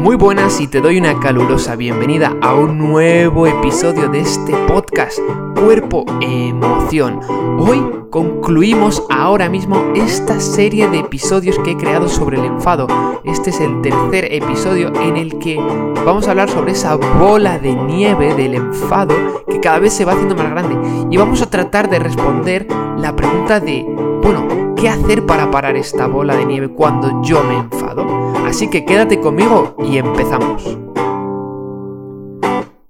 [0.00, 5.18] Muy buenas y te doy una calurosa bienvenida a un nuevo episodio de este podcast
[5.54, 7.20] Cuerpo Emoción.
[7.58, 12.86] Hoy concluimos ahora mismo esta serie de episodios que he creado sobre el enfado.
[13.24, 17.74] Este es el tercer episodio en el que vamos a hablar sobre esa bola de
[17.74, 20.78] nieve del enfado que cada vez se va haciendo más grande.
[21.10, 23.84] Y vamos a tratar de responder la pregunta de,
[24.22, 28.29] bueno, ¿qué hacer para parar esta bola de nieve cuando yo me enfado?
[28.50, 30.76] Así que quédate conmigo y empezamos.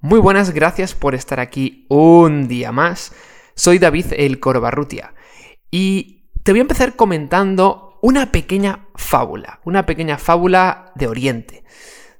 [0.01, 3.13] Muy buenas, gracias por estar aquí un día más.
[3.55, 5.13] Soy David el Corbarrutia
[5.71, 11.63] y te voy a empezar comentando una pequeña fábula, una pequeña fábula de Oriente.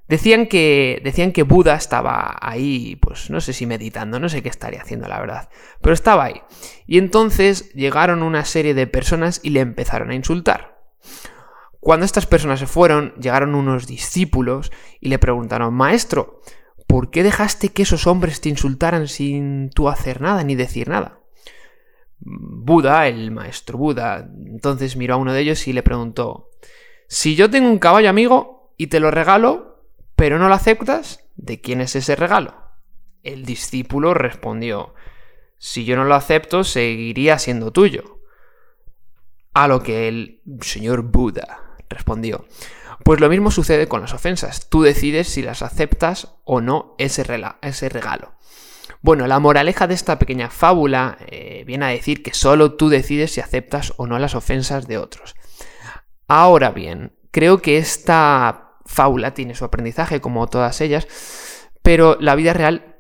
[0.07, 4.51] Decían que, decían que Buda estaba ahí, pues no sé si meditando, no sé qué
[4.51, 5.49] estaría haciendo la verdad,
[5.81, 6.43] pero estaba ahí.
[6.87, 10.79] Y entonces llegaron una serie de personas y le empezaron a insultar.
[11.81, 16.43] Cuando estas personas se fueron, llegaron unos discípulos y le preguntaron, Maestro,
[16.87, 21.21] ¿por qué dejaste que esos hombres te insultaran sin tú hacer nada ni decir nada?
[22.19, 26.51] Buda, el maestro Buda, entonces miró a uno de ellos y le preguntó,
[27.09, 31.63] Si yo tengo un caballo amigo y te lo regalo, pero no lo aceptas, ¿de
[31.63, 32.57] quién es ese regalo?
[33.23, 34.95] El discípulo respondió,
[35.57, 38.19] Si yo no lo acepto, seguiría siendo tuyo.
[39.55, 42.47] A lo que el señor Buda respondió.
[43.05, 44.69] Pues lo mismo sucede con las ofensas.
[44.71, 47.25] Tú decides si las aceptas o no ese,
[47.63, 48.33] ese regalo.
[49.03, 53.33] Bueno, la moraleja de esta pequeña fábula eh, viene a decir que solo tú decides
[53.33, 55.35] si aceptas o no las ofensas de otros.
[56.29, 61.09] Ahora bien, creo que esta fábula tiene su aprendizaje como todas ellas,
[61.83, 62.99] pero la vida real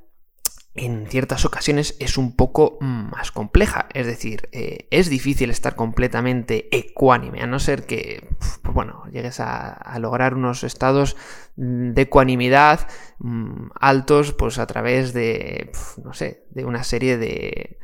[0.74, 3.88] en ciertas ocasiones es un poco más compleja.
[3.92, 8.26] Es decir, eh, es difícil estar completamente ecuánime, a no ser que,
[8.72, 11.16] bueno, llegues a, lograr unos estados
[11.56, 17.78] de ecuanimidad mm, altos, pues a través de, no sé, de una serie de,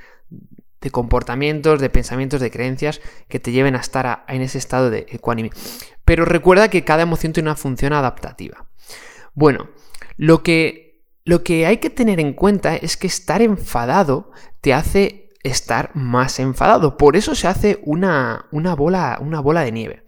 [0.92, 5.50] comportamientos, de pensamientos, de creencias que te lleven a estar en ese estado de ecuánime.
[6.04, 8.68] Pero recuerda que cada emoción tiene una función adaptativa.
[9.34, 9.68] Bueno,
[10.16, 10.86] lo que
[11.24, 14.30] lo que hay que tener en cuenta es que estar enfadado
[14.60, 16.96] te hace estar más enfadado.
[16.96, 20.04] Por eso se hace una, una, bola, una bola de nieve.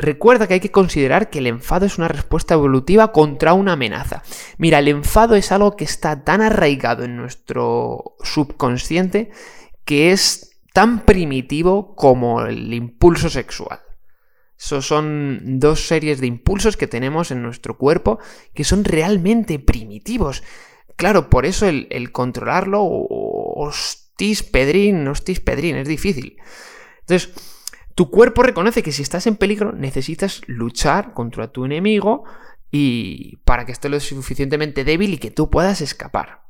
[0.00, 4.22] Recuerda que hay que considerar que el enfado es una respuesta evolutiva contra una amenaza.
[4.56, 9.30] Mira, el enfado es algo que está tan arraigado en nuestro subconsciente
[9.84, 13.80] que es tan primitivo como el impulso sexual.
[14.58, 18.20] Esos son dos series de impulsos que tenemos en nuestro cuerpo
[18.54, 20.42] que son realmente primitivos.
[20.96, 26.38] Claro, por eso el, controlarlo, hostis pedrín, hostis pedrín, es difícil.
[27.00, 27.34] Entonces,
[27.94, 32.24] tu cuerpo reconoce que si estás en peligro necesitas luchar contra tu enemigo
[32.70, 36.42] y para que esté lo suficientemente débil y que tú puedas escapar.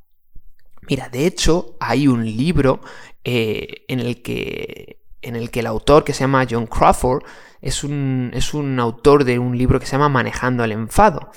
[0.88, 2.80] Mira, de hecho, hay un libro
[3.24, 7.22] eh, en, el que, en el que el autor, que se llama John Crawford,
[7.60, 11.30] es un, es un autor de un libro que se llama Manejando el enfado.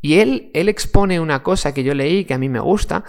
[0.00, 3.04] Y él, él expone una cosa que yo leí que a mí me gusta,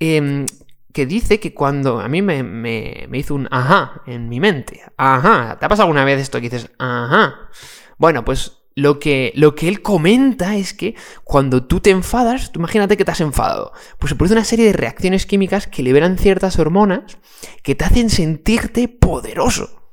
[0.00, 0.46] em,
[0.94, 5.58] que dice que cuando a mí me, me, hizo un ajá en mi mente, ajá,
[5.58, 7.50] ¿te ha pasado alguna vez esto que dices ajá?
[7.98, 12.60] Bueno, pues lo que, lo que él comenta es que cuando tú te enfadas, tú
[12.60, 16.16] imagínate que te has enfadado, pues se produce una serie de reacciones químicas que liberan
[16.16, 17.18] ciertas hormonas
[17.62, 19.84] que te hacen sentirte poderoso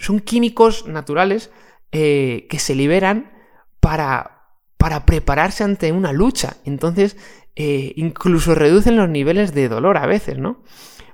[0.00, 1.50] son químicos naturales
[1.92, 3.32] eh, que se liberan
[3.80, 6.56] para, para, prepararse ante una lucha.
[6.64, 7.16] Entonces,
[7.56, 10.62] eh, incluso reducen los niveles de dolor a veces, ¿no?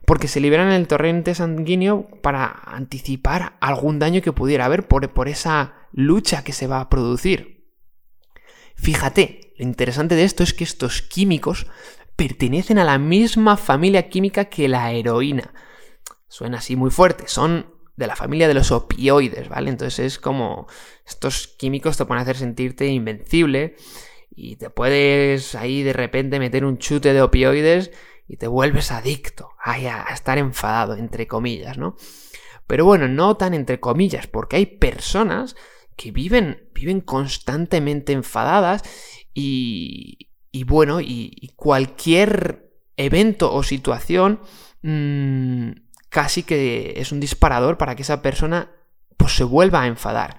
[0.05, 5.29] Porque se liberan el torrente sanguíneo para anticipar algún daño que pudiera haber por, por
[5.29, 7.67] esa lucha que se va a producir.
[8.77, 11.67] Fíjate, lo interesante de esto es que estos químicos
[12.15, 15.53] pertenecen a la misma familia química que la heroína.
[16.29, 19.71] Suena así muy fuerte, son de la familia de los opioides, ¿vale?
[19.71, 20.67] Entonces es como
[21.07, 23.77] estos químicos te pueden hacer sentirte invencible
[24.37, 27.91] y te puedes ahí de repente meter un chute de opioides
[28.29, 29.79] y te vuelves adicto a
[30.13, 31.97] estar enfadado, entre comillas, ¿no?
[32.67, 35.57] Pero bueno, no tan entre comillas, porque hay personas
[35.97, 38.83] que viven, viven constantemente enfadadas
[39.33, 44.41] y, y bueno, y, cualquier evento o situación
[44.83, 45.71] mmm,
[46.09, 48.71] casi que es un disparador para que esa persona
[49.17, 50.39] pues, se vuelva a enfadar.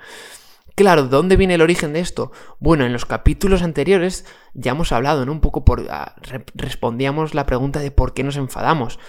[0.78, 2.32] Claro, ¿dónde viene el origen de esto?
[2.60, 5.32] Bueno, en los capítulos anteriores ya hemos hablado, ¿no?
[5.32, 5.88] Un poco por...
[5.90, 6.14] Ah,
[6.54, 9.00] respondíamos la pregunta de por qué nos enfadamos.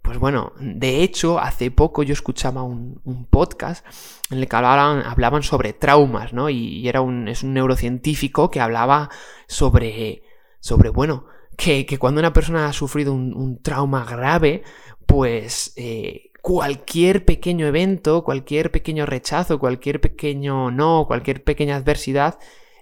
[0.00, 3.84] Pues bueno, de hecho, hace poco yo escuchaba un, podcast
[4.30, 6.48] en el que hablaban, sobre traumas, ¿no?
[6.48, 9.10] Y, era un, es un neurocientífico que hablaba
[9.46, 10.22] sobre,
[10.60, 11.26] sobre bueno,
[11.58, 14.62] que, cuando una persona ha sufrido un, trauma grave,
[15.04, 22.38] pues eh, cualquier pequeño evento, cualquier pequeño rechazo, cualquier pequeño no, cualquier pequeña adversidad,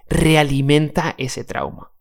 [0.09, 1.91] realimenta ese trauma.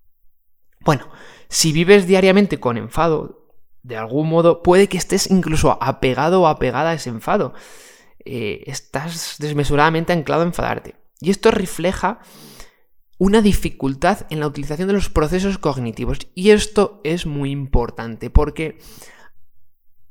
[0.80, 1.08] Bueno,
[1.48, 3.46] si vives diariamente con enfado,
[3.82, 7.54] de algún modo puede que estés incluso apegado o apegada a ese enfado.
[8.24, 10.96] Eh, estás desmesuradamente anclado a enfadarte.
[11.20, 12.20] Y esto refleja
[13.18, 16.18] una dificultad en la utilización de los procesos cognitivos.
[16.34, 18.78] Y esto es muy importante porque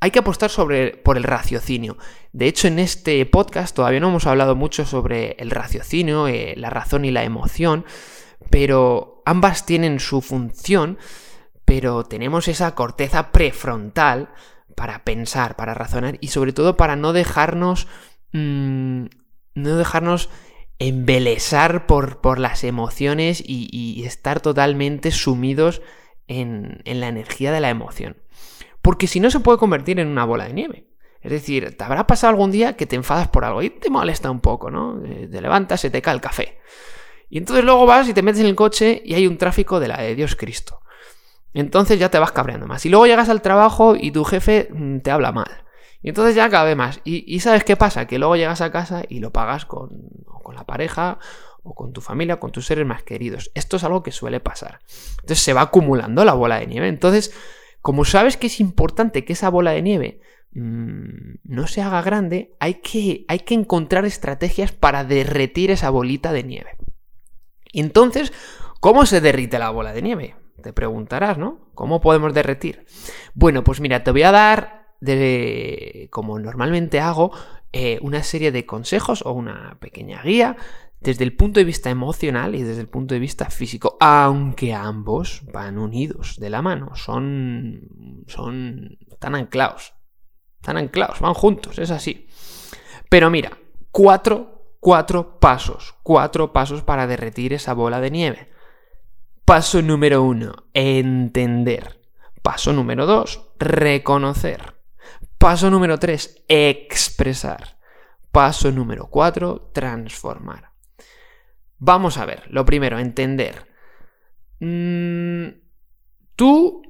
[0.06, 1.98] hay que apostar sobre, por el raciocinio.
[2.32, 6.70] De hecho, en este podcast todavía no hemos hablado mucho sobre el raciocinio, eh, la
[6.70, 7.86] razón y la emoción,
[8.50, 10.98] pero ambas tienen su función
[11.66, 14.30] pero tenemos esa corteza prefrontal
[14.76, 17.88] para pensar, para razonar y sobre todo para no dejarnos...
[18.32, 19.08] Mm,
[19.56, 20.30] no dejarnos
[20.80, 25.82] embelesar por, por las emociones y, estar totalmente sumidos
[26.28, 28.18] en, en la energía de la emoción.
[28.86, 30.86] Porque si no se puede convertir en una bola de nieve.
[31.20, 34.30] Es decir, te habrá pasado algún día que te enfadas por algo y te molesta
[34.30, 35.04] un poco, ¿no?
[35.04, 36.60] Eh, te levantas, se te cae el café.
[37.28, 39.88] Y entonces luego vas y te metes en el coche y hay un tráfico de
[39.88, 40.82] la de Dios Cristo.
[41.56, 42.86] Entonces ya te vas cabreando más.
[42.86, 45.64] Y luego llegas al trabajo y tu jefe mm, te habla mal.
[46.04, 47.02] Y entonces ya cabe más.
[47.04, 48.06] Y, ¿sabes qué pasa?
[48.06, 49.90] Que luego llegas a casa y lo pagas con,
[50.44, 51.18] con la pareja
[51.64, 53.50] o con tu familia, con tus seres más queridos.
[53.56, 54.82] Esto es algo que suele pasar.
[55.22, 56.88] Entonces se va acumulando la bola de nieve.
[56.88, 57.34] Entonces,
[57.86, 60.20] como sabes que es importante que esa bola de nieve
[60.54, 66.34] mm, no se haga grande, hay que, hay que encontrar estrategias para derretir esa bolita
[66.34, 66.78] de nieve.
[67.74, 68.34] Entonces,
[68.80, 70.36] ¿cómo se derrite la bola de nieve?
[70.64, 71.70] Te preguntarás, ¿no?
[71.76, 72.88] ¿Cómo podemos derretir?
[73.36, 77.34] Bueno, pues mira, te voy a dar, de, como normalmente hago,
[77.72, 80.58] eh, una serie de consejos o una pequeña guía
[81.00, 85.44] desde el punto de vista emocional y desde el punto de vista físico, aunque ambos
[85.52, 89.94] van unidos de la mano, son, son, están anclados,
[90.60, 92.28] están anclados, van juntos, es así.
[93.10, 93.58] Pero mira,
[93.92, 98.50] cuatro, cuatro pasos, cuatro pasos para derretir esa bola de nieve.
[99.46, 102.02] Paso número uno, entender.
[102.42, 104.76] Paso número dos, reconocer.
[105.38, 107.78] Paso número tres, expresar.
[108.32, 110.75] Paso número cuatro, transformar.
[111.78, 113.68] Vamos a ver, lo primero, entender.
[114.60, 115.48] Mm,
[116.36, 116.82] tú,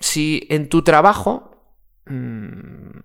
[0.00, 1.76] si en tu trabajo,
[2.06, 3.00] mm,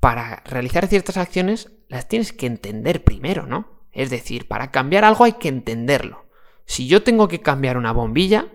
[0.00, 3.86] para realizar ciertas acciones, las tienes que entender primero, ¿no?
[3.92, 6.26] Es decir, para cambiar algo hay que entenderlo.
[6.64, 8.46] Si yo tengo que cambiar una bombilla,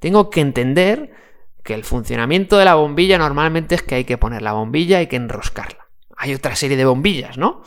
[0.00, 1.12] tengo que entender
[1.62, 5.06] que el funcionamiento de la bombilla normalmente es que hay que poner la bombilla, hay
[5.06, 5.86] que enroscarla.
[6.16, 7.62] Hay otra serie de bombillas, ¿no?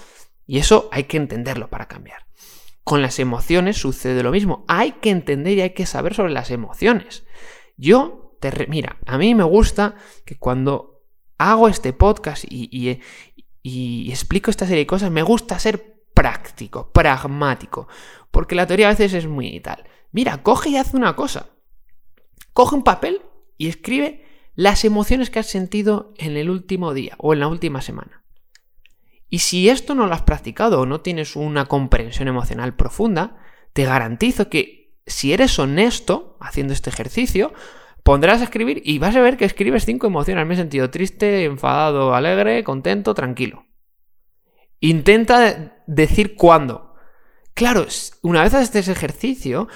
[0.45, 2.25] Y eso hay que entenderlo para cambiar.
[2.83, 4.65] Con las emociones sucede lo mismo.
[4.67, 7.25] Hay que entender y hay que saber sobre las emociones.
[7.77, 9.95] Yo, te mira, a mí me gusta
[10.25, 11.01] que cuando
[11.37, 12.99] hago este podcast y,
[13.61, 17.87] y explico esta serie de cosas, me gusta ser práctico, pragmático.
[18.31, 19.83] Porque la teoría a veces es muy tal.
[20.11, 21.49] Mira, coge y haz una cosa.
[22.53, 23.21] Coge un papel
[23.57, 24.25] y escribe
[24.55, 28.22] las emociones que has sentido en el último día o en la última semana.
[29.33, 33.35] Y si esto no lo has practicado o no tienes una comprensión emocional profunda,
[33.73, 37.51] te garantizo que si eres honesto haciendo este ejercicio,
[38.03, 40.45] pondrás a escribir y vas a ver que escribes cinco emociones.
[40.45, 43.65] Me he sentido triste, enfadado, alegre, contento, tranquilo.
[44.79, 46.93] Intenta decir cuándo.
[47.55, 47.87] Claro,
[48.21, 49.67] una vez haces ese ejercicio,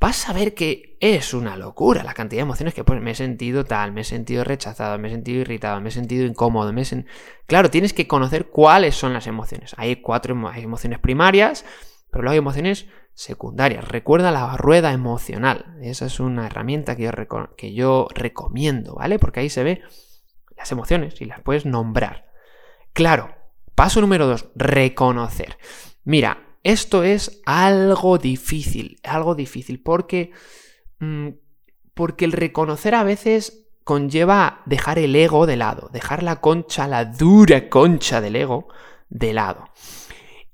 [0.00, 3.14] vas a ver que es una locura la cantidad de emociones que pues, me he
[3.14, 6.82] sentido tal, me he sentido rechazado, me he sentido irritado, me he sentido incómodo, me
[6.82, 7.04] he
[7.46, 9.74] Claro, tienes que conocer cuáles son las emociones.
[9.76, 11.64] Hay cuatro emociones primarias,
[12.10, 13.86] pero luego hay emociones secundarias.
[13.86, 15.76] Recuerda la rueda emocional.
[15.82, 17.10] Esa es una herramienta que yo,
[17.56, 19.18] que yo recomiendo, ¿vale?
[19.18, 19.82] Porque ahí se ve
[20.56, 22.30] las emociones y las puedes nombrar.
[22.92, 23.34] Claro,
[23.74, 25.58] paso número dos, reconocer.
[26.04, 30.32] Mira, esto es algo difícil, algo difícil, porque,
[30.98, 31.28] mm,
[31.92, 37.04] porque el reconocer a veces conlleva dejar el ego de lado, dejar la concha, la
[37.04, 38.68] dura concha del ego
[39.10, 39.68] de lado.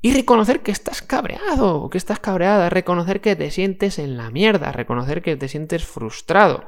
[0.02, 4.73] Y reconocer que estás cabreado, que estás cabreada, reconocer que te sientes en la mierda,
[4.73, 6.64] reconocer que te sientes frustrado.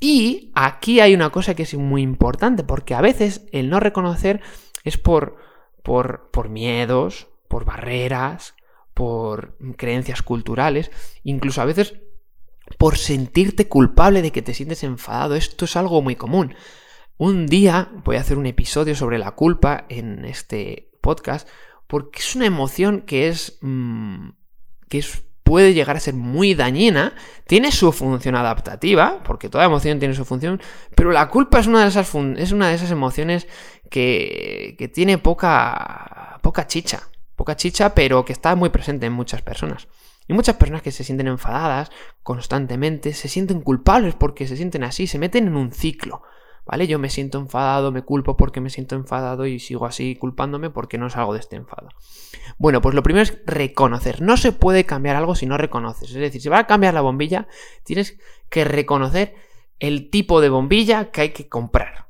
[0.00, 4.40] Y aquí hay una cosa que es muy importante, porque a veces el no reconocer
[4.84, 5.36] es por,
[5.82, 8.54] por, por miedos, por barreras,
[8.94, 10.90] por creencias culturales,
[11.22, 11.96] incluso a veces
[12.78, 15.34] por sentirte culpable de que te sientes enfadado.
[15.34, 16.54] Esto es algo muy común.
[17.18, 21.46] Un día voy a hacer un episodio sobre la culpa en este podcast
[21.86, 23.58] porque es una emoción que es...
[23.60, 24.30] Mm,
[24.88, 27.14] que es puede llegar a ser muy dañina,
[27.46, 30.62] tiene su función adaptativa, porque toda emoción tiene su función,
[30.94, 33.46] pero la culpa es una de esas, es una de esas emociones
[33.90, 37.02] que, que tiene poca, poca chicha,
[37.42, 39.88] poca chicha, pero que está muy presente en muchas personas.
[40.28, 41.90] Y muchas personas que se sienten enfadadas
[42.22, 46.22] constantemente, se sienten culpables porque se sienten así, se meten en un ciclo.
[46.64, 46.86] ¿Vale?
[46.86, 50.98] Yo me siento enfadado, me culpo porque me siento enfadado y sigo así culpándome porque
[50.98, 51.88] no salgo de este enfado.
[52.58, 54.22] Bueno, pues lo primero es reconocer.
[54.22, 56.10] No se puede cambiar algo si no reconoces.
[56.10, 57.48] Es decir, si va a cambiar la bombilla,
[57.82, 58.20] tienes
[58.50, 59.34] que reconocer
[59.80, 62.06] el tipo de bombilla que hay que comprar.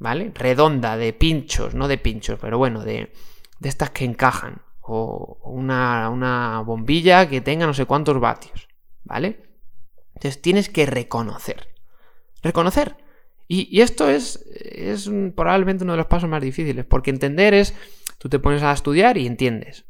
[0.00, 0.32] ¿Vale?
[0.34, 3.12] Redonda, de pinchos, no de pinchos, pero bueno, de,
[3.60, 4.63] de estas que encajan.
[4.86, 8.68] O una, una bombilla que tenga no sé cuántos vatios.
[9.04, 9.44] ¿Vale?
[10.14, 11.74] Entonces tienes que reconocer.
[12.42, 12.96] Reconocer
[13.46, 17.74] y, esto es, es probablemente uno de los pasos más difíciles, porque entender es,
[18.18, 19.84] tú te pones a estudiar y entiendes.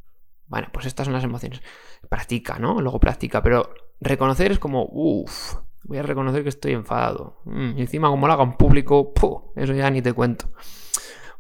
[0.49, 1.63] Bueno, pues estas son las emociones.
[2.09, 2.81] Practica, ¿no?
[2.81, 7.41] Luego practica, pero reconocer es como, uff, voy a reconocer que estoy enfadado.
[7.45, 9.13] Mm, y encima como lo haga en público,
[9.57, 10.51] eso ya ni te cuento.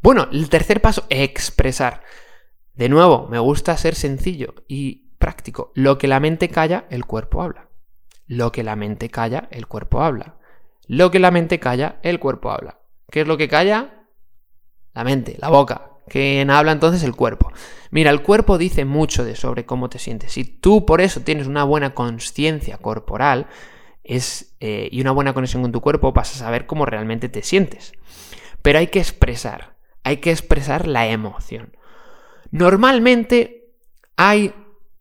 [0.00, 2.02] Bueno, el tercer paso, expresar.
[2.74, 5.70] De nuevo, me gusta ser sencillo y práctico.
[5.74, 7.68] Lo que la mente calla, el cuerpo habla.
[8.26, 10.36] Lo que la mente calla, el cuerpo habla.
[10.86, 12.80] Lo que la mente calla, el cuerpo habla.
[13.10, 14.06] ¿Qué es lo que calla?
[14.92, 15.90] La mente, la boca.
[16.08, 17.02] ¿Quién habla entonces?
[17.02, 17.52] El cuerpo.
[17.90, 20.32] Mira, el cuerpo dice mucho de sobre cómo te sientes.
[20.32, 23.46] Si tú por eso tienes una buena conciencia corporal
[24.02, 27.92] eh, y una buena conexión con tu cuerpo, vas a saber cómo realmente te sientes.
[28.62, 31.76] Pero hay que expresar, hay que expresar la emoción.
[32.50, 33.74] Normalmente
[34.16, 34.54] hay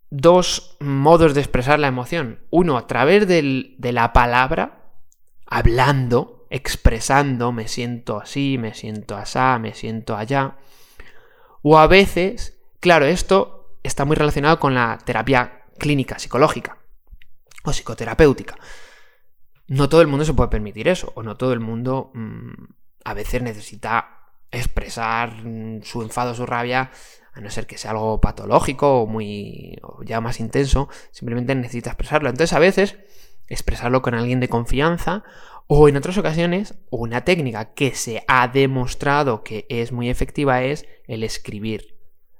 [0.09, 2.39] dos modos de expresar la emoción.
[2.49, 4.93] Uno a través de la palabra,
[5.45, 10.57] hablando, expresando, me siento así, me siento asá, me siento allá.
[11.63, 16.77] O a veces, claro, esto está muy relacionado con la terapia clínica, psicológica
[17.63, 18.55] o psicoterapéutica.
[19.67, 22.51] No todo el mundo se puede permitir eso, o no todo el mundo mm,
[23.05, 26.91] a veces necesita expresar mm, su enfado, su rabia,
[27.33, 31.89] a no ser que sea algo patológico o muy o ya más intenso, simplemente necesita
[31.89, 32.29] expresarlo.
[32.29, 32.97] Entonces a veces
[33.47, 35.23] expresarlo con alguien de confianza
[35.67, 40.85] o en otras ocasiones una técnica que se ha demostrado que es muy efectiva es
[41.07, 41.97] el escribir.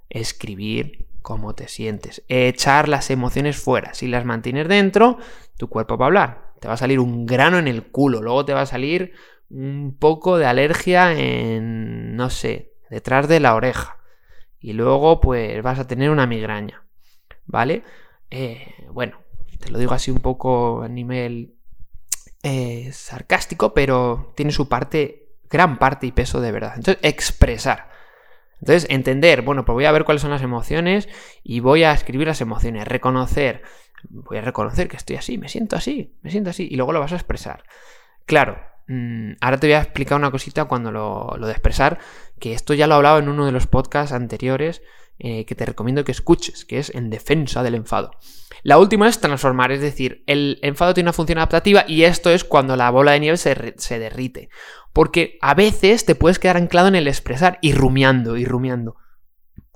[0.10, 2.24] Escribir cómo te sientes.
[2.28, 3.96] Echar las emociones fuera.
[3.96, 5.18] Si las mantienes dentro,
[5.58, 6.54] tu cuerpo va a hablar.
[6.60, 8.22] Te va a salir un grano en el culo.
[8.22, 9.14] Luego te va a salir
[9.50, 13.98] un poco de alergia en, no sé, detrás de la oreja.
[14.64, 16.84] Y luego pues vas a tener una migraña.
[17.46, 17.84] ¿Vale?
[18.32, 19.20] Eh, bueno,
[19.60, 21.54] te lo digo así un poco a nivel
[22.42, 26.74] eh, sarcástico, pero tiene su parte, gran parte y peso de verdad.
[26.78, 27.92] Entonces, expresar.
[28.62, 31.10] Entonces, entender, bueno, pues voy a ver cuáles son las emociones
[31.44, 33.64] y voy a escribir las emociones, reconocer,
[34.10, 37.02] voy a reconocer que estoy así, me siento así, me siento así, y luego lo
[37.02, 37.66] vas a expresar.
[38.26, 42.00] Claro, mm, ahora te voy a explicar una cosita cuando lo, lo de expresar,
[42.40, 44.82] que esto ya lo hablaba en uno de los podcasts anteriores,
[45.20, 48.12] eh, que te recomiendo que escuches, que es en defensa del enfado.
[48.64, 52.44] La última es transformar, es decir, el enfado tiene una función adaptativa y esto es
[52.44, 54.50] cuando la bola de nieve se, derrite.
[54.92, 58.96] Porque a veces te puedes quedar anclado en el expresar y rumiando, y rumiando.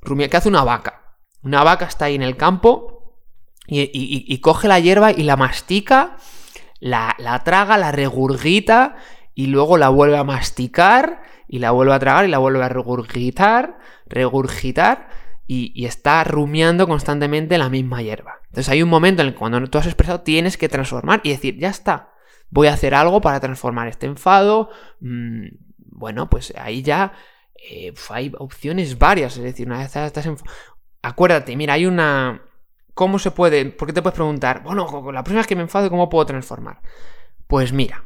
[0.02, 1.20] Rumia, ¿Qué hace una vaca?
[1.44, 3.22] Una vaca está ahí en el campo
[3.68, 6.18] y, coge la hierba y la mastica,
[6.80, 8.96] la, la traga, la regurgita
[9.34, 12.70] y luego la vuelve a masticar y la vuelve a tragar y la vuelve a
[12.70, 15.10] regurgitar, regurgitar
[15.48, 18.42] y, está rumiando constantemente la misma hierba.
[18.48, 21.30] Entonces hay un momento en el que cuando tú has expresado tienes que transformar y
[21.30, 22.12] decir, ya está,
[22.50, 24.70] voy a hacer algo para transformar este enfado.
[25.00, 27.14] Mm, bueno, pues ahí ya
[27.70, 30.30] eh, hay opciones varias, es decir, una vez estás
[31.02, 32.42] Acuérdate, mira, hay una...
[32.98, 33.64] ¿Cómo se puede?
[33.66, 36.82] Porque te puedes preguntar, bueno, la próxima vez que me enfado, ¿cómo puedo transformar?
[37.46, 38.06] Pues mira,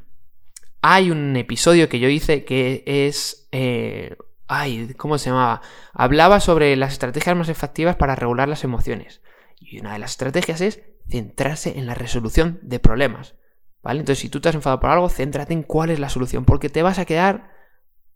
[0.81, 4.17] hay un episodio que yo hice que es eh,
[4.53, 5.61] Ay, ¿cómo se llamaba?
[5.93, 9.21] Hablaba sobre las estrategias más efectivas para regular las emociones.
[9.57, 13.35] Y una de las estrategias es centrarse en la resolución de problemas.
[13.81, 14.01] ¿Vale?
[14.01, 16.67] Entonces, si tú te has enfadado por algo, céntrate en cuál es la solución, porque
[16.67, 17.49] te vas a quedar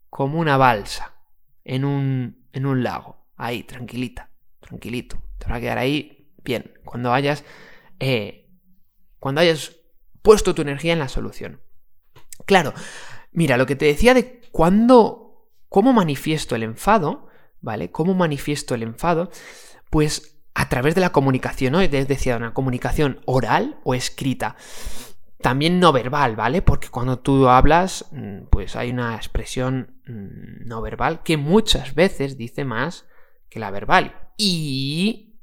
[0.09, 1.13] como una balsa
[1.63, 3.29] en un, en un lago.
[3.37, 4.29] Ahí, tranquilita,
[4.59, 5.21] tranquilito.
[5.37, 6.14] Te vas a quedar ahí
[6.45, 6.79] bien.
[6.85, 7.43] Cuando hayas,
[7.99, 8.49] eh,
[9.19, 9.75] cuando hayas
[10.21, 11.61] puesto tu energía en la solución.
[12.45, 12.73] Claro,
[13.33, 15.25] mira, lo que te decía de cuándo
[15.75, 17.27] ¿Cómo manifiesto el enfado?
[17.59, 17.91] ¿Vale?
[17.91, 19.29] ¿Cómo manifiesto el enfado?
[19.89, 21.81] Pues a través de la comunicación, ¿no?
[21.81, 24.55] Es decir, una comunicación oral o escrita.
[25.41, 26.61] también no verbal, ¿vale?
[26.61, 32.37] Porque cuando tú hablas, mm, pues hay una expresión mm, no verbal que muchas veces
[32.37, 33.05] dice más
[33.49, 34.31] que la verbal.
[34.37, 35.41] Y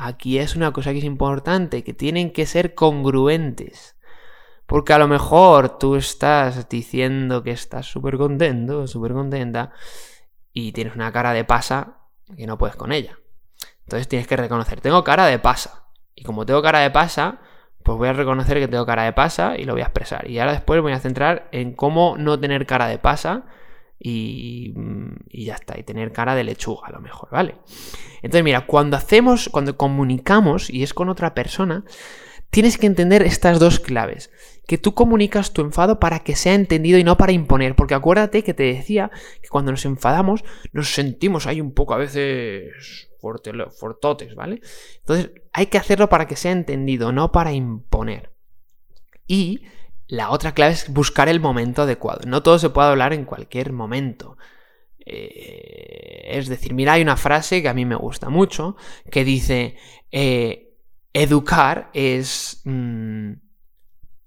[0.00, 3.96] aquí es una cosa que es importante, que tienen que ser congruentes.
[4.66, 9.72] Porque a lo mejor tú estás diciendo que estás súper contento, súper contenta,
[10.52, 11.98] y tienes una cara de pasa
[12.36, 13.18] que no puedes con ella.
[13.84, 15.84] Entonces tienes que reconocer, tengo cara de pasa.
[16.14, 17.40] Y como tengo cara de pasa,
[17.82, 20.30] pues voy a reconocer que tengo cara de pasa y lo voy a expresar.
[20.30, 23.44] Y ahora después voy a centrar en cómo no tener cara de pasa
[24.02, 24.72] y,
[25.28, 27.56] y, ya está, y tener cara de lechuga a lo mejor, ¿vale?
[28.22, 31.84] Entonces, mira, cuando hacemos, cuando comunicamos y es con otra persona,
[32.50, 34.30] tienes que entender estas dos claves.
[34.66, 37.74] Que tú comunicas tu enfado para que sea entendido y no para imponer.
[37.74, 39.10] Porque acuérdate que te decía
[39.42, 44.60] que cuando nos enfadamos nos sentimos ahí un poco a veces fortotes, ¿vale?
[45.00, 48.32] Entonces hay que hacerlo para que sea entendido, no para imponer.
[49.26, 49.62] Y
[50.10, 52.22] la otra clave es buscar el momento adecuado.
[52.26, 54.36] No todo se puede hablar en cualquier momento.
[55.06, 58.76] Eh, es decir, mira, hay una frase que a mí me gusta mucho
[59.08, 59.76] que dice,
[60.10, 60.74] eh,
[61.12, 63.34] educar es, mm,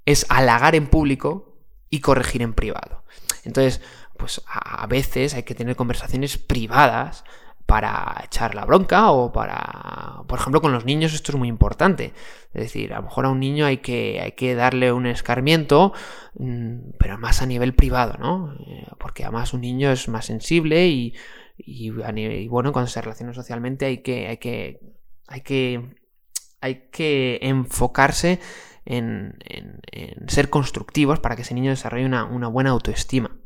[0.05, 1.59] es halagar en público
[1.89, 3.03] y corregir en privado.
[3.43, 3.81] Entonces,
[4.17, 7.25] pues a veces hay que tener conversaciones privadas
[7.65, 12.13] para echar la bronca o para, por ejemplo, con los niños esto es muy importante.
[12.53, 15.93] Es decir, a lo mejor a un niño hay que, hay que darle un escarmiento,
[16.35, 18.53] mm, pero más a nivel privado, ¿no?
[18.67, 21.89] Eh, porque además un niño es más sensible y,
[22.47, 24.79] bueno, cuando se relaciona socialmente hay que, hay que,
[25.27, 25.95] hay que,
[26.61, 28.39] hay que enfocarse
[28.85, 29.37] en,
[30.27, 33.42] ser constructivos para que ese niño desarrolle una buena autoestima.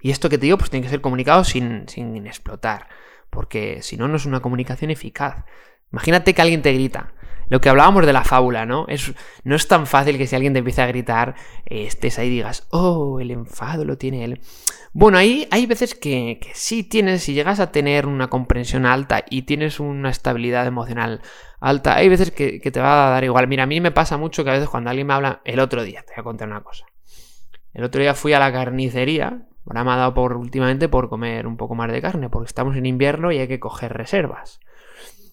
[0.00, 2.88] Y esto que te digo, pues tiene que ser comunicado sin, sin explotar
[3.30, 5.44] porque si no, no es una comunicación eficaz.
[5.92, 7.14] Imagínate que alguien te grita.
[7.48, 8.84] Lo que hablábamos de la fábula, ¿no?
[8.88, 12.30] Es, no es tan fácil que si alguien te empieza a gritar, estés ahí y
[12.30, 14.40] digas, oh, el enfado lo tiene él.
[14.92, 19.24] Bueno, ahí hay veces que, que sí tienes, si llegas a tener una comprensión alta
[19.30, 21.22] y tienes una estabilidad emocional
[21.58, 23.48] alta, hay veces que, que te va a dar igual.
[23.48, 25.84] Mira, a mí me pasa mucho que a veces cuando alguien me habla, el otro
[25.84, 26.84] día, te voy a contar una cosa.
[27.72, 31.46] El otro día fui a la carnicería Ahora me ha dado por últimamente por comer
[31.46, 34.60] un poco más de carne, porque estamos en invierno y hay que coger reservas.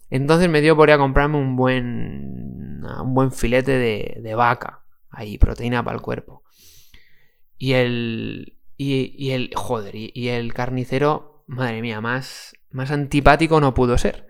[0.09, 4.83] Entonces me dio por ir a comprarme un buen, un buen filete de, vaca.
[5.09, 6.43] Ahí, proteína para el cuerpo.
[7.57, 8.57] Y el.
[8.75, 9.51] Y, el.
[9.55, 14.27] Joder, y, el carnicero, madre mía, más, más antipático no pudo ser.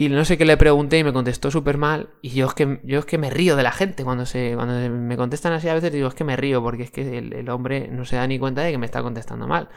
[0.00, 2.10] Y no sé qué le pregunté y me contestó súper mal.
[2.22, 4.74] Y yo es, que, yo es que me río de la gente cuando, se, cuando
[4.90, 5.92] me contestan así a veces.
[5.92, 8.62] Digo, es que me río porque es que el, hombre no se da ni cuenta
[8.62, 9.68] de que me está contestando mal.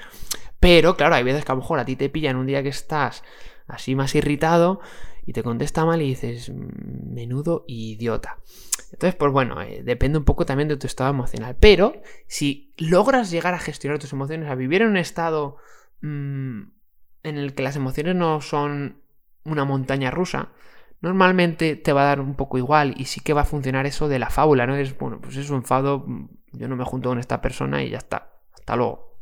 [0.59, 2.69] Pero claro, hay veces que a lo mejor a ti te pillan un día que
[2.69, 3.23] estás
[3.67, 4.79] así más irritado
[5.25, 8.37] y te contesta mal y dices, menudo idiota.
[8.91, 11.57] Entonces, pues bueno, eh, depende un poco también de tu estado emocional.
[11.59, 15.57] Pero si logras llegar a gestionar tus emociones, a vivir en un estado
[16.01, 16.61] mm,
[17.23, 19.00] en el que las emociones no son
[19.43, 20.49] una montaña rusa,
[21.01, 24.07] normalmente te va a dar un poco igual y sí que va a funcionar eso
[24.07, 24.75] de la fábula, ¿no?
[24.75, 26.05] Es, bueno, pues es un enfado,
[26.51, 29.17] yo no me junto con esta persona y ya está, hasta luego.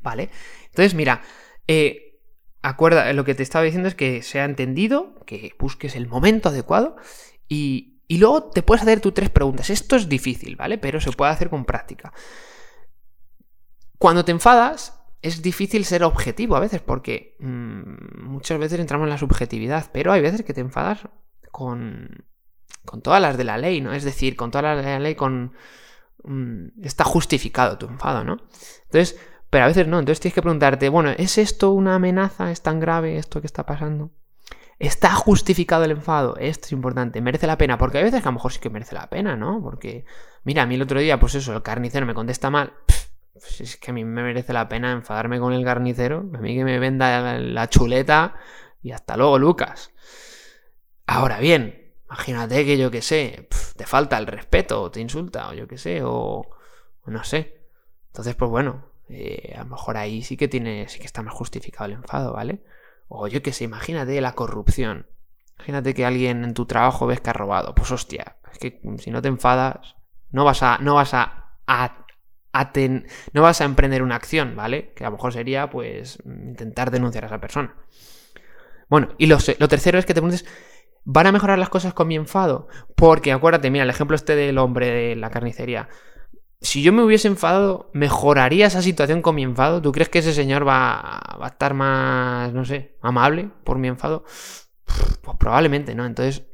[0.00, 0.30] ¿Vale?
[0.66, 1.22] Entonces, mira,
[1.66, 2.20] eh,
[2.62, 6.96] acuerda, lo que te estaba diciendo es que sea entendido, que busques el momento adecuado
[7.48, 9.70] y, y luego te puedes hacer tus tres preguntas.
[9.70, 10.78] Esto es difícil, ¿vale?
[10.78, 12.12] Pero se puede hacer con práctica.
[13.98, 19.10] Cuando te enfadas, es difícil ser objetivo a veces porque mm, muchas veces entramos en
[19.10, 21.08] la subjetividad, pero hay veces que te enfadas
[21.50, 22.26] con,
[22.84, 23.94] con todas las de la ley, ¿no?
[23.94, 25.54] Es decir, con todas las de la ley, con...
[26.24, 28.36] Mm, está justificado tu enfado, ¿no?
[28.84, 32.50] Entonces, pero a veces no, entonces tienes que preguntarte, bueno, ¿es esto una amenaza?
[32.50, 34.10] ¿Es tan grave esto que está pasando?
[34.78, 36.36] ¿Está justificado el enfado?
[36.36, 38.68] Esto es importante, merece la pena, porque hay veces que a lo mejor sí que
[38.68, 39.62] merece la pena, ¿no?
[39.62, 40.04] Porque,
[40.42, 42.74] mira, a mí el otro día, pues eso, el carnicero me contesta mal,
[43.34, 46.54] pues es que a mí me merece la pena enfadarme con el garnicero, a mí
[46.54, 48.36] que me venda la chuleta
[48.80, 49.90] y hasta luego, Lucas.
[51.06, 55.54] Ahora bien, imagínate que yo que sé, te falta el respeto, o te insulta, o
[55.54, 56.48] yo que sé, o,
[57.06, 57.66] no sé.
[58.06, 61.34] Entonces, pues bueno, eh, a lo mejor ahí sí que tiene, sí que está más
[61.34, 62.62] justificado el enfado, ¿vale?
[63.08, 65.08] O yo que sé, imagínate la corrupción.
[65.56, 67.74] Imagínate que alguien en tu trabajo ves que ha robado.
[67.74, 69.96] Pues hostia, es que si no te enfadas,
[70.30, 72.03] no vas a, no vas a
[73.32, 74.92] no vas a emprender una acción, ¿vale?
[74.94, 77.74] Que a lo mejor sería, pues, intentar denunciar a esa persona.
[78.88, 80.46] Bueno, y lo, tercero es que te preguntes,
[81.04, 82.68] ¿van a mejorar las cosas con mi enfado?
[82.94, 85.88] Porque acuérdate, mira, el ejemplo este del hombre de la carnicería.
[86.60, 89.82] Si yo me hubiese enfadado, ¿mejoraría esa situación con mi enfado?
[89.82, 93.88] ¿Tú crees que ese señor va, va a estar más, no sé, amable por mi
[93.88, 94.24] enfado?
[95.22, 96.06] Pues probablemente, ¿no?
[96.06, 96.44] Entonces,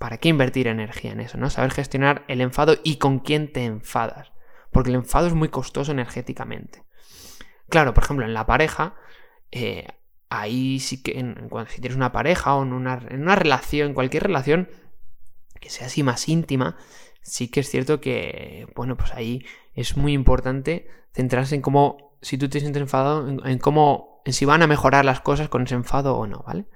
[0.00, 1.36] ¿Para qué invertir energía en eso?
[1.36, 1.50] ¿no?
[1.50, 4.32] Saber gestionar el enfado y con quién te enfadas.
[4.70, 6.84] Porque el enfado es muy costoso energéticamente.
[7.68, 8.94] Claro, por ejemplo, en la pareja,
[9.50, 9.86] eh,
[10.28, 11.12] ahí sí que,
[11.68, 14.68] si tienes una pareja o en una, en una relación, en cualquier relación
[15.60, 16.76] que sea así más íntima,
[17.22, 22.38] sí que es cierto que, bueno, pues ahí es muy importante centrarse en cómo, si
[22.38, 25.74] tú te sientes enfadado, en, cómo, en si van a mejorar las cosas con ese
[25.74, 26.66] enfado o no, ¿vale?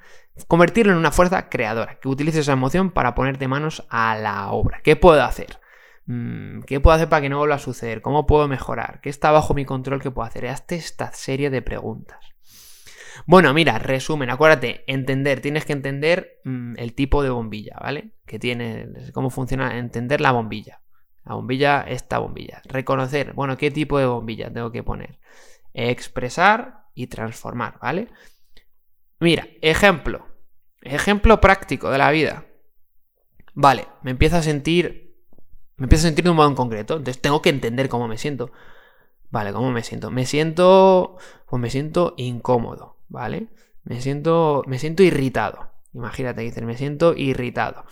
[0.48, 4.80] Convertirlo en una fuerza creadora, que utilices esa emoción para ponerte manos a la obra.
[4.82, 5.60] ¿Qué puedo hacer?
[6.06, 8.02] Mm, ¿Qué puedo hacer para que no vuelva a suceder?
[8.02, 9.00] ¿Cómo puedo mejorar?
[9.00, 10.46] ¿Qué está bajo mi control que puedo hacer?
[10.46, 12.18] Hazte esta serie de preguntas.
[13.26, 18.12] Bueno, mira, resumen, acuérdate, entender, tienes que entender mm, el tipo de bombilla, ¿vale?
[18.26, 20.80] Que tiene, cómo funciona, entender la bombilla.
[21.24, 22.60] La bombilla, esta bombilla.
[22.64, 25.18] Reconocer, bueno, qué tipo de bombilla tengo que poner.
[25.72, 28.08] Expresar y transformar, ¿vale?
[29.20, 30.26] Mira, ejemplo.
[30.82, 32.46] Ejemplo práctico de la vida.
[33.54, 35.03] Vale, me empiezo a sentir.
[35.76, 36.96] Me empiezo a sentir de un modo en concreto.
[36.96, 38.50] Entonces tengo que entender cómo me siento.
[39.30, 40.10] Vale, ¿cómo me siento?
[40.10, 41.16] Me siento.
[41.46, 43.48] Pues me siento incómodo, ¿vale?
[43.84, 44.62] Me siento.
[44.66, 45.70] Me siento irritado.
[45.94, 47.84] Imagínate, dices, me siento irritado.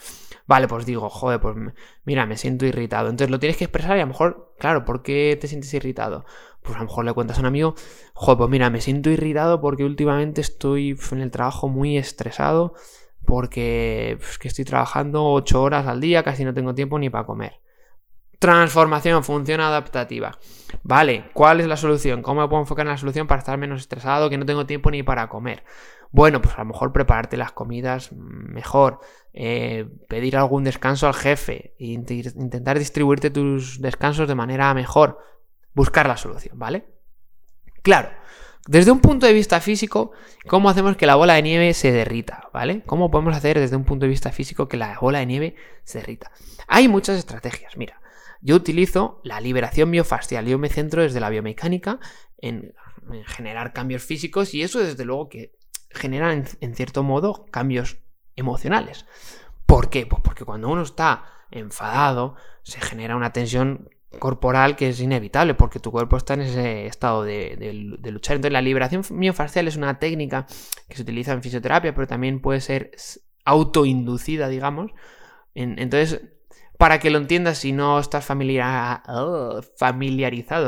[0.46, 1.56] Vale, pues digo, joder, pues
[2.04, 3.08] mira, me siento irritado.
[3.08, 6.24] Entonces lo tienes que expresar y a lo mejor, claro, ¿por qué te sientes irritado?
[6.62, 7.74] Pues a lo mejor le cuentas a un amigo,
[8.14, 12.74] joder, pues mira, me siento irritado porque últimamente estoy en el trabajo muy estresado
[13.24, 17.24] porque pues, que estoy trabajando 8 horas al día, casi no tengo tiempo ni para
[17.24, 17.61] comer.
[18.42, 20.36] Transformación, función adaptativa.
[20.82, 22.22] Vale, ¿cuál es la solución?
[22.22, 25.04] ¿Cómo puedo enfocar en la solución para estar menos estresado, que no tengo tiempo ni
[25.04, 25.62] para comer?
[26.10, 28.98] Bueno, pues a lo mejor prepararte las comidas mejor,
[29.32, 35.20] eh, pedir algún descanso al jefe, intentar distribuirte tus descansos de manera mejor,
[35.72, 36.84] buscar la solución, ¿vale?
[37.82, 38.08] Claro,
[38.66, 40.10] desde un punto de vista físico,
[40.48, 42.48] ¿cómo hacemos que la bola de nieve se derrita?
[42.52, 42.82] ¿Vale?
[42.86, 45.98] ¿Cómo podemos hacer desde un punto de vista físico que la bola de nieve se
[45.98, 46.32] derrita?
[46.66, 48.01] Hay muchas estrategias, mira.
[48.42, 51.98] Yo utilizo la liberación miofascial, yo me centro desde la biomecánica
[52.38, 52.74] en,
[53.26, 55.52] generar cambios físicos y eso desde luego que
[55.90, 57.98] genera en cierto modo cambios
[58.36, 59.06] emocionales.
[59.66, 60.06] ¿Por qué?
[60.06, 65.80] Pues porque cuando uno está enfadado se genera una tensión corporal que es inevitable porque
[65.80, 68.36] tu cuerpo está en ese estado de, luchar.
[68.36, 70.46] Entonces la liberación miofascial es una técnica
[70.88, 72.90] que se utiliza en fisioterapia, pero también puede ser
[73.44, 74.92] autoinducida, digamos.
[75.54, 76.20] entonces,
[76.78, 79.60] para que lo entiendas, si no estás familiarizado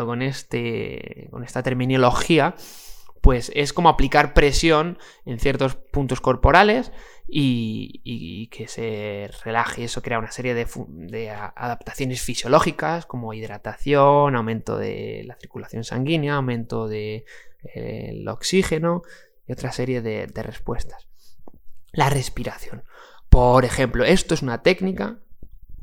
[0.07, 2.55] con, este, con esta terminología,
[3.21, 6.93] pues es como aplicar presión en ciertos puntos corporales
[7.27, 9.85] y, que se relaje.
[9.85, 16.87] Eso crea una serie de, adaptaciones fisiológicas como hidratación, aumento de la circulación sanguínea, aumento
[16.87, 17.25] del
[17.75, 19.03] de, eh, oxígeno
[19.49, 21.09] y otra serie de respuestas.
[21.93, 22.85] La respiración.
[23.31, 25.19] Por ejemplo, esto es una técnica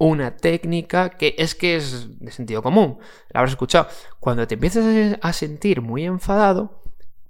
[0.01, 2.97] una técnica que es que es de sentido común.
[3.29, 3.87] La habrás escuchado.
[4.19, 6.81] Cuando te empiezas a sentir muy enfadado,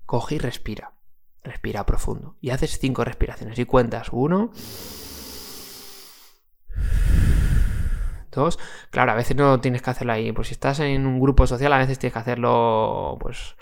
[0.05, 0.93] coge y respira.
[1.43, 2.37] Respira profundo.
[2.39, 4.07] Y haces cinco respiraciones y cuentas.
[4.13, 4.53] Uno.
[8.31, 8.57] Dos.
[8.89, 10.31] Claro, a veces no tienes que hacerlo ahí.
[10.31, 13.17] Pues si estás en un grupo social, a veces tienes que hacerlo.
[13.19, 13.57] Pues.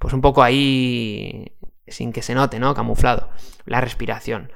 [0.00, 1.56] Pues un poco ahí.
[1.86, 2.74] Sin que se note, ¿no?
[2.74, 3.30] Camuflado.
[3.66, 4.50] La respiración.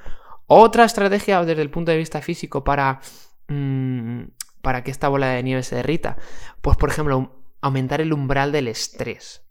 [0.47, 2.99] Otra estrategia desde el punto de vista físico para.
[3.47, 4.23] Mm,
[4.61, 6.17] para que esta bola de nieve se derrita.
[6.61, 9.43] Pues, por ejemplo, aumentar el umbral del estrés.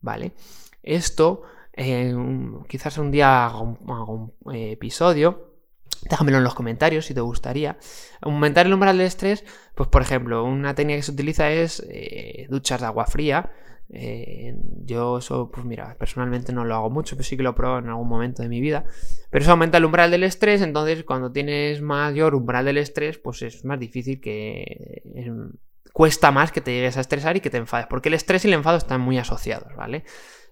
[0.00, 0.34] ¿Vale?
[0.82, 1.42] Esto,
[1.72, 2.14] eh,
[2.68, 5.53] quizás un día haga un, eh, episodio.
[6.02, 7.78] Déjamelo en los comentarios si te gustaría.
[8.20, 12.46] Aumentar el umbral de estrés, pues por ejemplo, una técnica que se utiliza es eh,
[12.50, 13.50] duchas de agua fría.
[14.84, 17.80] yo eso, pues mira, personalmente no lo hago mucho, pero sí que lo he probado
[17.80, 18.84] en algún momento de mi vida.
[19.30, 23.42] Pero eso aumenta el umbral del estrés, entonces cuando tienes mayor umbral del estrés, pues
[23.42, 25.02] es más difícil que...
[25.92, 28.48] cuesta más que te llegues a estresar y que te enfades, porque el estrés y
[28.48, 30.04] el enfado están muy asociados, ¿vale?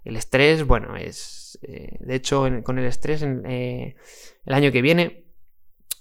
[0.05, 1.59] El estrés, bueno, es...
[1.62, 3.94] Eh, de hecho, con el estrés, eh,
[4.44, 5.21] el año que viene,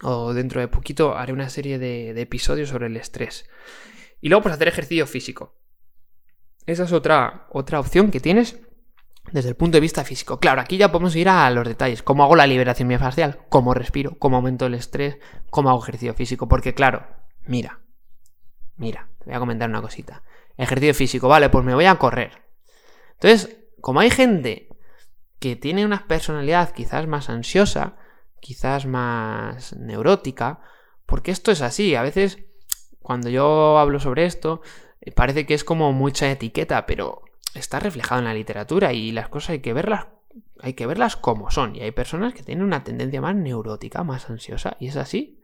[0.03, 3.49] o dentro de poquito, haré una serie de, episodios sobre el estrés.
[4.19, 5.55] Y luego, pues hacer ejercicio físico.
[6.65, 8.59] Esa es otra, otra opción que tienes
[9.31, 10.39] desde el punto de vista físico.
[10.39, 12.03] Claro, aquí ya podemos ir a los detalles.
[12.03, 13.39] ¿Cómo hago la liberación miofascial?
[13.49, 14.17] ¿Cómo respiro?
[14.19, 15.17] ¿Cómo aumento el estrés?
[15.49, 16.47] ¿Cómo hago ejercicio físico?
[16.47, 17.07] Porque claro,
[17.45, 17.81] mira,
[18.77, 20.23] mira, te voy a comentar una cosita.
[20.57, 22.43] Ejercicio físico, vale, pues me voy a correr.
[23.13, 24.69] Entonces, como hay gente
[25.39, 27.95] que tiene una personalidad quizás más ansiosa,
[28.41, 30.59] quizás más neurótica,
[31.05, 32.39] porque esto es así, a veces
[33.01, 34.61] cuando yo hablo sobre esto,
[34.99, 37.21] eh, parece que es como mucha etiqueta, pero
[37.55, 40.07] está reflejado en la literatura y las cosas hay que verlas
[40.61, 41.75] hay que verlas como son.
[41.75, 45.39] Y hay personas que tienen una tendencia más neurótica, más ansiosa, y es así.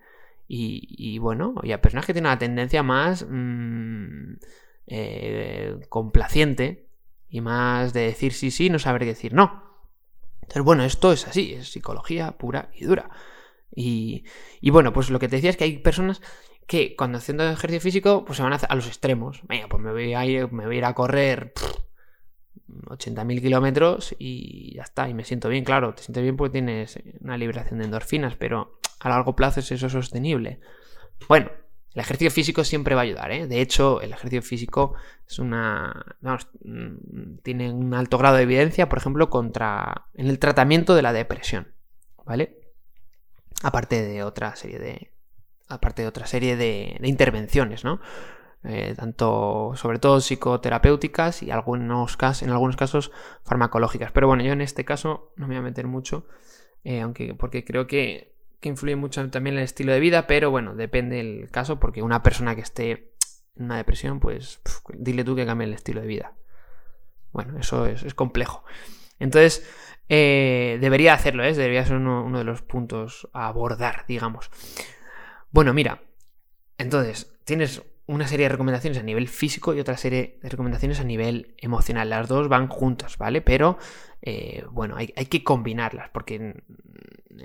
[0.50, 4.36] Y, bueno, y a personas que tienen una tendencia más mm,
[4.88, 6.88] eh, complaciente
[7.30, 9.67] y más de decir sí, sí, no saber decir no.
[10.48, 13.10] Entonces, bueno, esto es así, es psicología pura y dura.
[13.76, 14.24] Y,
[14.62, 16.22] y bueno, pues lo que te decía es que hay personas
[16.66, 19.42] que cuando haciendo ejercicio físico, pues se van a, los extremos.
[19.44, 21.54] Venga, pues me voy a ir, me voy a, ir a correr
[22.68, 26.98] 80.000 kilómetros y ya está, y me siento bien, claro, te sientes bien porque tienes
[27.20, 30.62] una liberación de endorfinas, pero a largo plazo es eso sostenible.
[31.28, 31.52] Bueno,
[31.98, 33.48] el ejercicio físico siempre va a ayudar, ¿eh?
[33.48, 34.94] De hecho, el ejercicio físico
[35.28, 36.16] es una.
[36.64, 40.06] Mm, tiene un alto grado de evidencia, por ejemplo, contra.
[40.14, 41.74] en el tratamiento de la depresión.
[42.24, 42.60] ¿Vale?
[43.64, 45.12] Aparte de otra serie de,
[45.70, 48.00] aparte de otra serie de, intervenciones, ¿no?
[48.64, 53.12] Eh, tanto, sobre todo psicoterapéuticas y algunos casos, en algunos casos
[53.44, 54.12] farmacológicas.
[54.12, 56.28] Pero bueno, yo en este caso no me voy a meter mucho,
[56.84, 61.18] eh, aunque porque creo que, influye mucho también el estilo de vida, pero bueno, depende
[61.18, 63.14] del caso, porque una persona que esté
[63.56, 64.62] en una depresión, pues
[64.94, 66.34] dile tú que cambie el estilo de vida.
[67.32, 68.64] Bueno, eso es, complejo.
[69.20, 69.70] Entonces,
[70.10, 71.54] eh, debería hacerlo, ¿eh?
[71.54, 74.50] debería ser uno de los puntos a abordar, digamos.
[75.52, 76.02] Bueno, mira,
[76.78, 81.04] entonces tienes una serie de recomendaciones a nivel físico y otra serie de recomendaciones a
[81.04, 82.10] nivel emocional.
[82.10, 83.42] Las dos van juntas, ¿vale?
[83.42, 83.78] Pero,
[84.22, 86.64] eh, bueno, hay, que combinarlas porque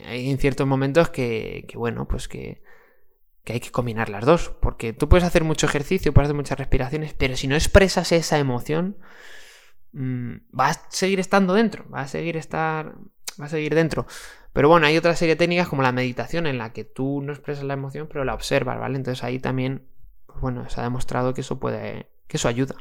[0.05, 2.63] hay en ciertos momentos que, bueno, pues que,
[3.45, 4.51] que hay que combinar las dos.
[4.61, 8.39] Porque tú puedes hacer mucho ejercicio, puedes hacer muchas respiraciones, pero si no expresas esa
[8.39, 8.97] emoción,
[9.93, 12.95] mm, va a seguir estando dentro, va a seguir estar,
[13.41, 14.07] va a seguir dentro.
[14.53, 17.33] Pero bueno, hay otra serie de técnicas como la meditación en la que tú no
[17.33, 18.97] expresas la emoción, pero la observas, ¿vale?
[18.97, 19.87] Entonces ahí también,
[20.27, 22.77] pues bueno, se ha demostrado que eso puede, que eso ayuda.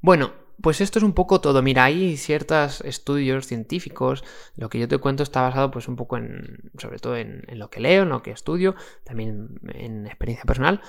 [0.00, 1.62] Bueno, pues esto es un poco todo.
[1.62, 4.24] Mira, hay ciertos estudios científicos.
[4.56, 7.70] Lo que yo te cuento está basado, pues, un poco en, sobre todo en, lo
[7.70, 10.80] que leo, en lo que estudio, también en experiencia personal.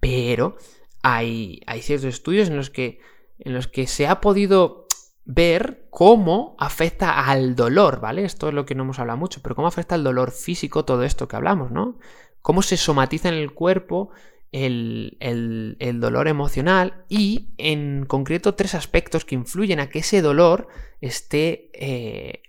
[0.00, 0.56] Pero
[1.02, 3.00] hay, hay ciertos estudios en los que,
[3.38, 4.86] en los que se ha podido
[5.24, 8.24] ver cómo afecta al dolor, ¿vale?
[8.24, 11.02] Esto es lo que no hemos hablado mucho, pero cómo afecta al dolor físico todo
[11.02, 11.98] esto que hablamos, ¿no?
[12.42, 14.10] Cómo se somatiza en el cuerpo
[14.54, 20.68] el, dolor emocional y en concreto tres aspectos que influyen a que ese dolor
[21.00, 22.42] esté eh,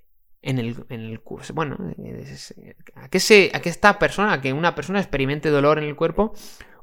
[0.44, 1.20] en el, en
[1.54, 1.78] bueno,
[2.94, 5.96] a que, se, a que esta persona, a que una persona experimente dolor en el
[5.96, 6.34] cuerpo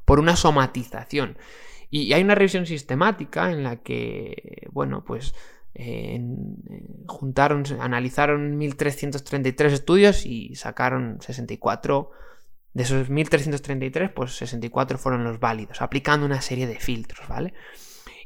[0.03, 1.37] por una somatización.
[1.89, 5.33] Y hay una revisión sistemática en la que, bueno, pues
[7.07, 12.11] juntaron, analizaron 1333 estudios y sacaron 64.
[12.73, 17.53] De esos 1333, pues 64 fueron los válidos, aplicando una serie de filtros, ¿vale?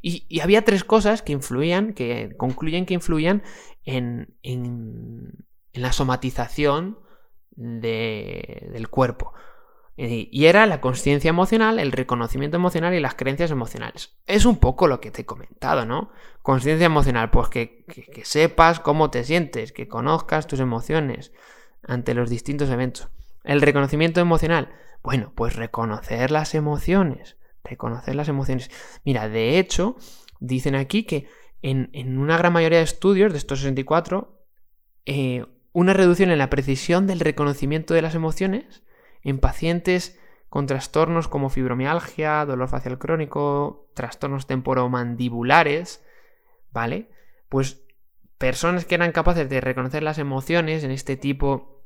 [0.01, 3.43] Y, había tres cosas que influían, que concluyen que influían
[3.83, 6.99] en, en, la somatización
[7.55, 9.33] del cuerpo.
[9.97, 14.15] Eh, y era la conciencia emocional, el reconocimiento emocional y las creencias emocionales.
[14.27, 16.12] Es un poco lo que te he comentado, ¿no?
[16.43, 17.83] Conciencia emocional, pues que,
[18.23, 21.31] sepas cómo te sientes, que conozcas tus emociones
[21.81, 23.10] ante los distintos eventos.
[23.47, 28.69] El reconocimiento emocional, bueno, pues reconocer las emociones, reconocer las emociones.
[29.05, 29.95] Mira, de hecho,
[30.41, 31.29] dicen aquí que
[31.62, 34.38] en, una gran mayoría de estudios, de estos 64,
[35.05, 38.83] eh, una reducción en la precisión del reconocimiento de las emociones
[39.23, 46.03] en pacientes con trastornos como fibromialgia, dolor facial crónico, trastornos temporomandibulares,
[46.71, 47.12] ¿vale?
[47.47, 47.81] Pues
[48.38, 51.76] personas que eran capaces de reconocer las emociones en este tipo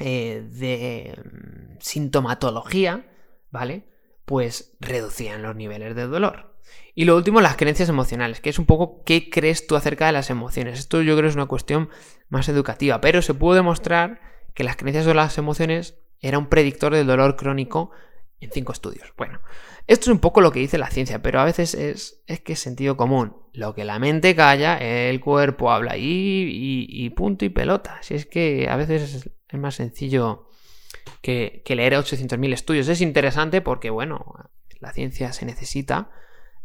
[0.00, 3.06] eh, de mm, sintomatología,
[3.50, 3.84] ¿vale?
[4.24, 6.56] Pues reducían los niveles de dolor.
[6.94, 10.12] Y lo último, las creencias emocionales, que es un poco qué crees tú acerca de
[10.12, 10.78] las emociones.
[10.78, 11.88] Esto yo creo es una cuestión
[12.28, 14.20] más educativa, pero se pudo demostrar
[14.54, 17.90] que las creencias o las emociones era un predictor del dolor crónico
[18.40, 19.12] en cinco estudios.
[19.16, 19.40] Bueno,
[19.86, 22.54] esto es un poco lo que dice la ciencia, pero a veces es, es que
[22.54, 23.36] es sentido común.
[23.52, 26.46] Lo que la mente calla, el cuerpo habla y,
[26.88, 27.98] y, punto y pelota.
[28.02, 30.48] Si es que a veces es, más sencillo
[31.22, 32.88] que, leer 800.000 estudios.
[32.88, 34.34] Es interesante porque, bueno,
[34.80, 36.10] la ciencia se necesita,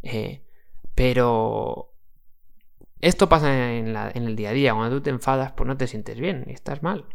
[0.04, 0.44] eh,
[0.94, 1.94] pero
[3.02, 4.74] esto pasa en, en el día a día.
[4.74, 7.06] Cuando tú te enfadas, pues no te sientes bien y estás mal.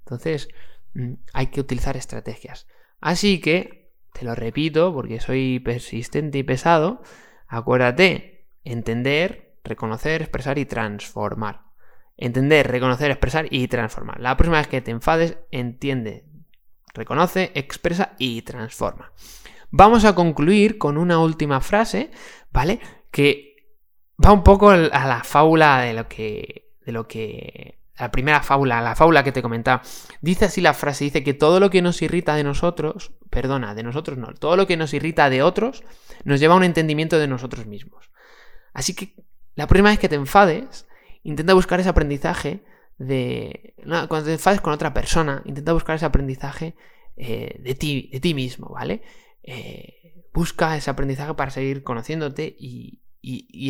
[0.00, 0.48] Entonces,
[0.94, 2.66] Mm, hay que utilizar estrategias.
[3.00, 7.02] Así que, te lo repito porque soy persistente y pesado,
[7.46, 11.62] acuérdate, entender, reconocer, expresar y transformar.
[12.18, 14.20] Entender, reconocer, expresar y transformar.
[14.20, 16.24] La próxima vez que te enfades, entiende,
[16.92, 19.12] reconoce, expresa y transforma.
[19.70, 22.10] Vamos a concluir con una última frase,
[22.50, 22.80] ¿vale?
[23.10, 23.56] Que
[24.22, 28.80] va un poco a la fábula de lo que, de lo que la primera fábula,
[28.80, 29.82] la fábula que te comentaba,
[30.20, 33.82] dice así la frase, dice que todo lo que nos irrita de nosotros, perdona, de
[33.82, 35.82] nosotros no, todo lo que nos irrita de otros
[36.24, 38.10] nos lleva a un entendimiento de nosotros mismos.
[38.72, 39.14] Así que
[39.54, 40.86] la primera vez que te enfades,
[41.28, 42.64] intenta buscar ese aprendizaje
[42.96, 43.74] de...
[44.08, 46.74] cuando te enfades con otra persona, intenta buscar ese aprendizaje
[47.16, 49.02] eh, de, ti, de ti mismo, ¿vale?
[49.42, 53.00] Eh, busca ese aprendizaje para seguir conociéndote y,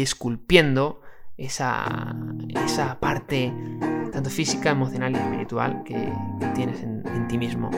[0.00, 1.00] esculpiendo
[1.36, 2.14] esa,
[2.64, 3.52] esa parte
[4.12, 6.12] tanto física, emocional y espiritual que,
[6.54, 7.70] tienes en, ti mismo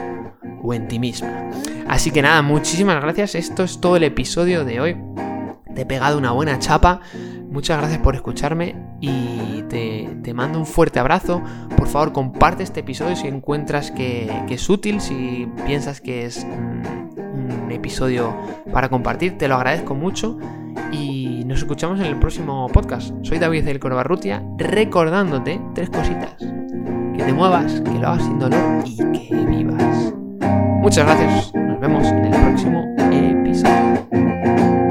[0.63, 1.51] o en ti misma.
[1.89, 3.35] Así que nada, muchísimas gracias.
[3.35, 4.97] Esto es todo el episodio de hoy.
[5.75, 7.01] Te he pegado una buena chapa.
[7.51, 11.43] Muchas gracias por escucharme y te, mando un fuerte abrazo.
[11.77, 16.83] Por favor, comparte este episodio si encuentras que, es útil, si piensas que es un,
[17.65, 18.37] un episodio
[18.73, 19.37] para compartir.
[19.37, 20.39] Te lo agradezco mucho
[20.93, 23.13] y nos escuchamos en el próximo podcast.
[23.23, 26.37] Soy David del Corbarrutia, recordándote tres cositas.
[26.39, 30.15] Que te muevas, que lo hagas sin dolor y que vivas.
[30.81, 31.53] Muchas gracias.
[31.55, 34.90] Nos vemos en el próximo episodio.